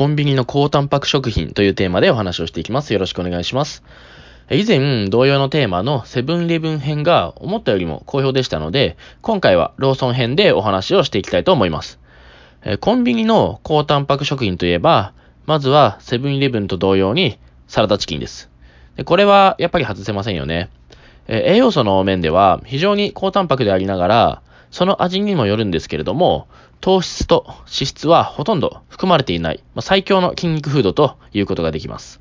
[0.00, 2.94] コンビニの高タンパク食品というテーマでお話をしていきます。
[2.94, 3.84] よろしくお願いします。
[4.50, 11.98] 以前、同様のテーマのセブンイレブン編が思ったよりも好評でしたので、今回はローソン編でお話をしていきたいと思います。
[12.80, 15.12] コンビニの高タンパク食品といえば、
[15.44, 17.38] まずはセブンイレブンと同様に
[17.68, 18.48] サラダチキンです。
[19.04, 20.70] これはやっぱり外せませんよね。
[21.28, 26.48] 栄養素の面では非常に高タンパクでありながら、その味にもよるんですけれども、
[26.80, 32.20] 糖質と脂質はほとんど含まれていない、まあ、最強の筋肉フードということができます。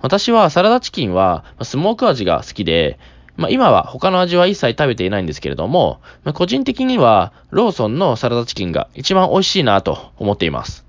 [0.00, 2.98] 私はサラダチキンはスモーク味が好きで、
[3.36, 10.84] まあ、今は他の味は一切食べていないんですけれども、まあ、個人的にはローソンのサラダチキンが一番美味しいなと思っています。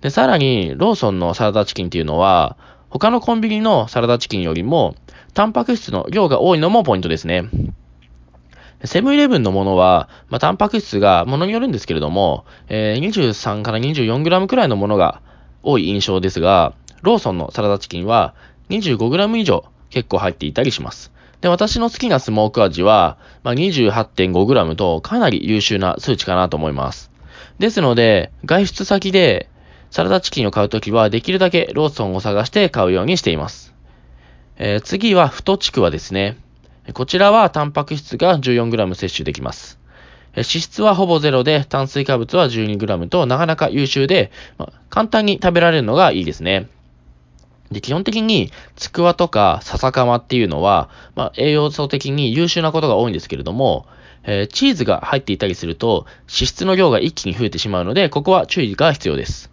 [0.00, 2.56] で、さらにローソンのサラダチキンっていうのは、
[2.90, 4.96] 他のコンビニのサラダチキンよりも、
[5.32, 7.44] タンパク質の量が多いのもポイントですね。
[8.84, 15.22] セブンイレブンのものは、まあ、タンパク質がものによるんですけれども、えー、23から 24g くらいのものが
[15.62, 18.34] 多い印象ですが、ローソンのサラダチキンは
[18.70, 21.12] 25g 以上結構入っていたりします。
[21.40, 27.10] で、私の好きなスモーク味は、まあ、28.5g とかなり優秀な数値かなと思います。
[27.58, 29.48] ですので、外出先で
[29.90, 33.74] サラダチキンを買うときはできるだけローソンを探して買うようにしています。
[34.56, 36.38] えー、次は太ちくわですね。
[36.94, 39.78] こちらはタンパク質が 14g 摂取できます。
[40.34, 46.68] 脂質はほぼゼロで、炭水化物は 12g となかなか優秀で、まあ、簡単に食べられるのがいいですね。
[47.70, 53.86] で、基本的に、ちくわとか笹かまっていうのは、まあ、栄養素的に優秀なことが多いんですけれども、
[54.24, 59.50] えー、チーズが入っていたりすると、脂質の量が一気に増えてしまうので、ここは注意が必要です。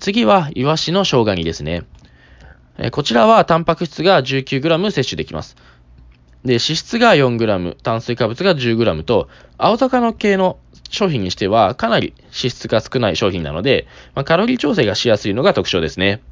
[0.00, 1.84] 次は、イワシの生姜煮ですね。
[2.78, 5.56] えー、こちらは、タンパク質が 19g 摂取できます。
[6.46, 16.22] で、脂質が 4g、炭水化物が 10g と、青魚系の商品にしてはかなり脂質が少ない商品なので、まあ、カロリー調整がしやすいのが特徴ですね。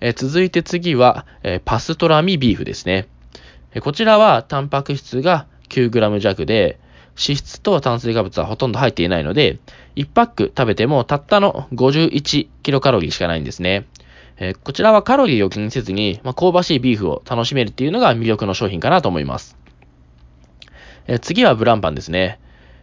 [0.00, 3.08] え、続いて次は、え、パストラミビーフですね。
[3.74, 6.78] え、こちらはタンパク質が 9g 弱で、
[7.16, 9.58] 脂質と炭水化物はほとんど入っていないので、
[9.96, 13.86] 1パック食べてもたったの51キロカロリーしかないんですね。
[14.36, 19.56] えー、こちらはカロリーを気にせずに、まあ、香ばしいビーフを楽しめるっていうのが魅力の商品かなと思います。
[21.06, 22.40] えー、次はブランパンですね。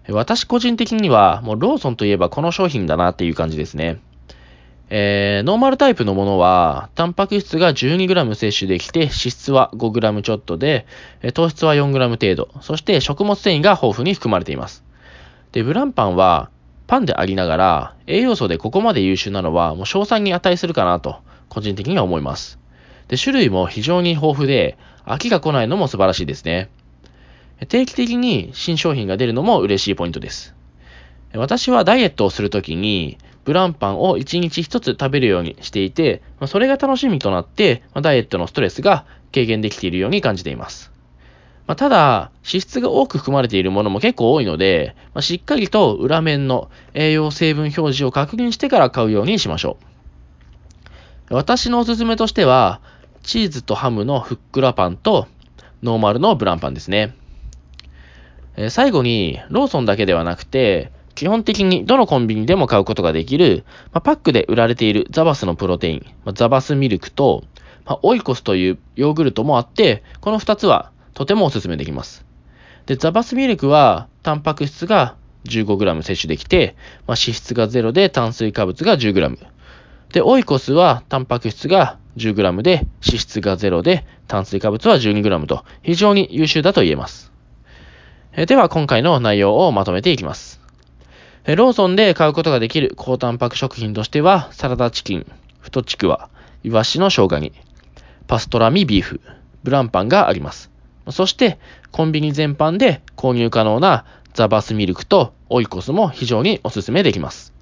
[0.10, 4.00] 私個人的には、もうローソンといえばこの商品だなっていう感じですね。
[4.90, 10.86] えー、ノーマルタイプのものは、タンパク質が 12g 摂取できて、脂質は 5g ちょっとで、
[11.34, 14.84] 糖質は 4g 程度、そして食物繊維が豊富に含まれています。
[15.52, 16.50] で、ブランパンは、
[16.88, 21.20] パンでありながら、栄養素でここまで優秀なのは、もう賞賛に値するかなと
[21.52, 22.58] 個人的には思います。
[23.10, 26.70] で、種類も非常に豊富で、飽きが来ないのも素晴らしいですね。
[27.68, 30.56] 定期的に新商品が出るのも嬉しいポイントです。
[31.36, 40.90] 私はダイエットをするときに、ブランパンを1日1つ食べるようにしていて、それが楽しみとなって、ダイエットのストレスが軽減できているように感じています。
[41.68, 50.01] ま、ただ、脂質が多く含まれているものも結構多いので、ま、しっかりと裏面の栄養成分表示を確認してから買うようにしましょう。
[51.32, 52.82] 私のおすすめとしては、
[53.24, 55.28] チーズとハムのふっくらパンと、
[55.82, 57.16] ノーマルのブランパンですね。
[58.58, 67.44] え、最後に、ローソンだけではなくて、基本的にどのコンビニでも買うことができる、まあ、パックで売られているザバスのプロテイン、まあ、ザバスミルクと、
[67.86, 72.26] まあ、オイコスというヨーグルトもあって、この2つはとてもおすすめできます。
[72.88, 75.16] で、ザバスミルクは、タンパク質が
[75.46, 76.76] 15g 摂取できて、
[77.08, 79.38] まあ、脂質が0で炭水化物が 10g。
[80.12, 87.32] で、オイコスはタンパク質が 10g で脂質が0で炭水化物は 12g と非常に優秀だと言えます。
[88.34, 90.62] えでは今回の内容をまとめていきます。
[91.46, 95.26] ローソンで買うことができる高タンパク食品としてはサラダチキン、
[95.60, 96.30] 太ちくわ、
[96.64, 97.52] イワシの生姜煮、
[98.28, 99.22] パストラミビーフ、
[99.64, 100.70] ブランパンがあります。
[101.10, 101.58] そして
[101.92, 107.54] コンビニ全般で購入可能なザバスミルクとオイコスも非常におすすめできます。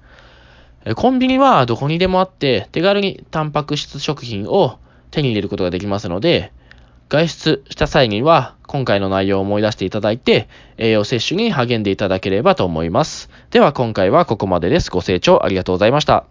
[0.96, 4.78] コンビニはどこにでもあって、手軽にタンパク質食品を
[5.10, 6.52] 手に入れることができますので、
[7.10, 10.48] 外出した際には今回の内容を思い出していただいて、
[10.78, 13.28] 栄養摂取に励んでいただければと思います。
[13.50, 14.90] では今回はここまでです。
[14.90, 16.24] ご清聴ありがとうございました。